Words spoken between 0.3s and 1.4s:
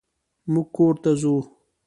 مونږ کور ته ځو.